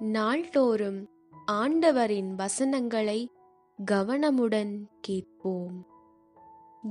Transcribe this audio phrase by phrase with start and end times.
[0.00, 1.08] நாள்தோறும்
[1.46, 3.30] ஆண்டவரின் வசனங்களை
[3.90, 5.86] கவனமுடன் கேட்போம்.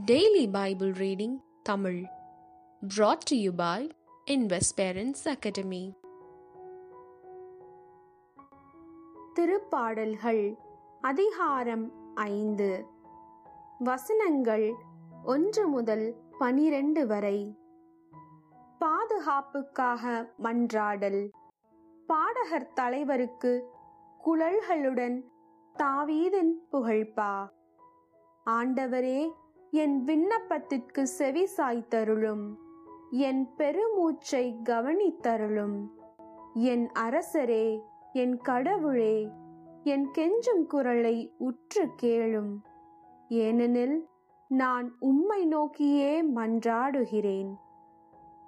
[0.06, 2.04] Daily Bible reading Tamil
[2.98, 3.90] brought to you by
[5.24, 5.94] academy
[9.36, 10.56] திருப்பாடல்கள்
[11.02, 12.86] அதிகாரம் ஐந்து.
[13.80, 14.74] வசனங்கள்
[15.24, 17.58] ஒன்று முதல் பனிரெண்டு வரை.
[18.80, 21.30] பாதுகாப்புக்காக மன்றாடல்.
[22.40, 23.70] பாடகர் தலைவருக்கு
[24.26, 25.24] குழல்களுடன்
[25.80, 27.48] தாவீதின் புகழ்பா
[28.46, 29.32] ஆண்டவரே
[29.72, 32.56] என் விண்ணப்பத்திற்கு செவி சாய்த்தருளும்.
[33.10, 35.88] என் பெருமூச்சை கவனித்தருளும்.
[36.54, 37.82] என் அரசரே
[38.14, 39.30] என் கடவுளே
[39.84, 42.56] என் கெஞ்சும் குரலை உற்று கேளும்.
[43.28, 44.08] ஏனெனில்
[44.48, 47.56] நான் உம்மை நோக்கியே மன்றாடுகிறேன்.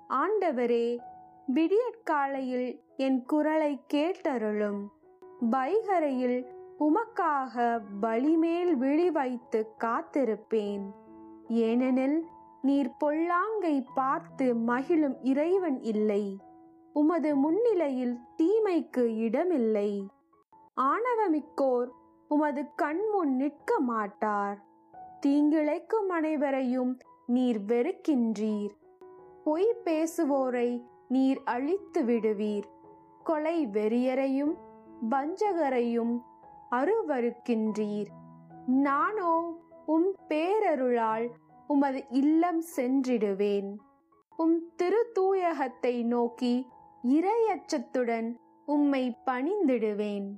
[0.09, 1.00] ஆண்டவரே
[1.45, 4.88] விடியற்காலையில் என் குரலை கேட்டருளும்.
[5.52, 6.45] வைகரையில்
[6.80, 10.92] உமக்காக பலிமேல் விழி வைத்து காத்திருப்பேன்.
[11.48, 12.25] ஏனெனில்
[12.61, 16.38] நீர் பொல்லாங்கை பார்த்து மகிழும் இறைவன் இல்லை.
[16.94, 20.08] உமது முன்னிலையில் தீமைக்கு இடமில்லை.
[20.81, 21.89] ஆணவமிக்கோர்
[22.28, 24.58] உமது கண்முன் நிற்க மாட்டார்.
[25.26, 28.72] தீங்கிழைக்கும் அனைவரையும் நீர் வெறுக்கின்றீர்.
[29.44, 32.64] பொய் பேசுவோரை நீர் அழித்து விடுவீர்.
[33.23, 34.54] கொலை வெறியரையும்
[35.09, 36.22] வஞ்சகரையும்
[36.72, 38.06] அருவருக்கின்றீர்.
[38.66, 41.30] நானோ உம் பேரருளால்
[41.67, 43.76] உமது இல்லம் சென்றிடுவேன்.
[44.38, 46.67] உம் திருத்தூயகத்தை நோக்கி
[47.08, 50.32] இரையச்சத்துடன் உம்மை பணிந்திடுவேன்.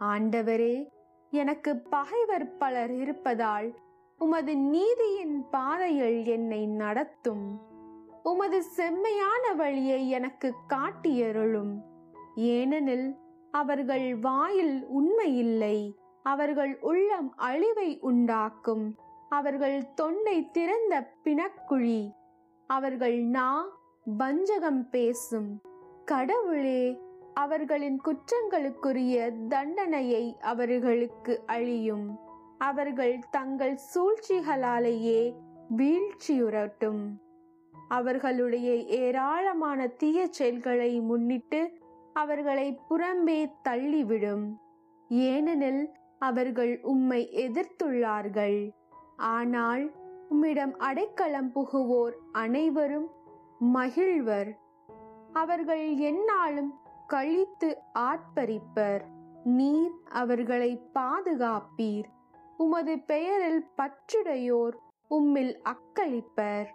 [0.00, 0.88] ஆண்டவரே
[1.30, 3.74] எனக்கு பகைவர் பலர் இருப்பதால்
[4.18, 7.65] உமது நீதியின் பாதையில் என்னை நடத்தும்.
[8.46, 11.82] உமது செம்மையான வழியை எனக்கு காட்டியருளும்.
[12.34, 13.16] ஏனெனில்
[13.50, 18.94] அவர்கள் வாயில் உண்மையில்லை அவர்கள் உள்ளம் அழிவை உண்டாக்கும்.
[19.28, 22.10] அவர்கள் தொண்டை திறந்த பிணக்குழி
[22.66, 23.66] அவர்கள் நா
[24.04, 25.60] வஞ்சகம் பேசும்.
[26.04, 26.98] கடவுளே
[27.34, 32.18] அவர்களின் குற்றங்களுக்குரிய தண்டனையை அவர்களுக்கு அழியும்.
[32.58, 35.34] அவர்கள் தங்கள் சூழ்ச்சிகளாலேயே
[35.76, 37.02] வீழ்ச்சியுறட்டும்.
[37.88, 41.72] அவர்களுடைய ஏராளமான தீய செயல்களை முன்னிட்டு
[42.12, 44.56] அவர்களை புறம்பே தள்ளிவிடும்.
[45.08, 48.70] ஏனெனில் அவர்கள் உம்மை எதிர்த்துள்ளார்கள்.
[49.16, 49.92] ஆனால்
[50.28, 53.10] உம்மிடம் அடைக்கலம் புகுவோர் அனைவரும்
[53.74, 54.56] மகிழ்வர்.
[55.32, 56.70] அவர்கள் எந்நாளும்
[57.06, 59.00] கழித்து ஆர்ப்பரிப்பர்.
[59.44, 62.04] நீர் அவர்களை பாதுகாப்பீர்.
[62.56, 64.76] உமது பெயரில் பற்றுடையோர்
[65.10, 66.66] உம்மில் அக்களிப்பர்.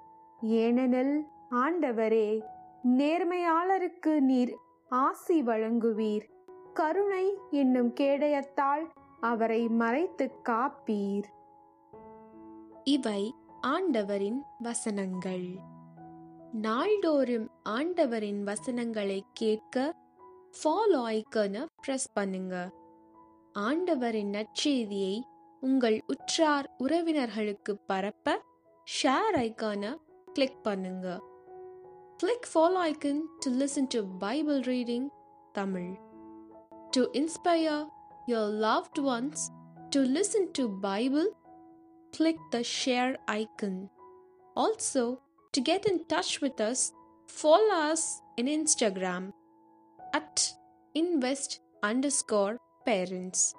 [0.41, 2.41] ஏனெனில் ஆண்டவரே
[2.87, 4.57] நேர்மையாளருக்கு நீர்
[4.89, 6.23] ஆசி வழங்குவீர்.
[6.73, 11.23] கருணை என்னும் கேடயத்தால் அவரை மறைத்து காப்பீர்.
[12.83, 15.47] இவை ஆண்டவரின் வசனங்கள்.
[16.51, 19.95] நாள்தோறும் ஆண்டவரின் வசனங்களை கேட்க
[20.63, 22.69] ஃபாலோ ஐக்கனை பிரஸ் பண்ணுங்க.
[23.51, 25.21] ஆண்டவரின் நற்செய்தியை
[25.59, 28.41] உங்கள் உற்றார் உறவினர்களுக்கு பரப்ப
[29.03, 29.97] ஷேர் ஐக்கானை
[30.36, 31.08] கிளிக் பண்ணுங்க
[32.22, 35.06] click follow icon to listen to Bible reading
[35.58, 35.92] Tamil
[36.96, 37.82] to inspire
[38.34, 39.44] your loved ones
[39.96, 41.28] to listen to Bible
[42.12, 43.90] click the share icon.
[44.56, 45.20] Also,
[45.54, 46.92] to get in touch with us,
[47.28, 49.32] follow us in Instagram
[50.14, 50.52] at
[50.94, 52.56] invest underscore
[52.86, 53.54] parents.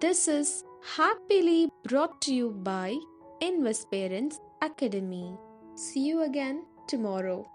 [0.00, 0.64] This is
[0.96, 2.96] happily brought to you by
[3.40, 5.36] Invest Parents Academy.
[5.81, 7.49] See you again tomorrow.